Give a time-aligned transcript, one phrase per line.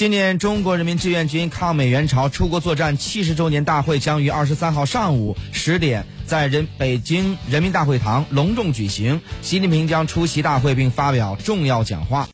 [0.00, 12.26] 纪念中国人民志愿军抗美援朝出国作战七十周年大会将于二十三号上午十点在人北京人民大会堂隆重举行，习近平将出席大会并发表重要讲话。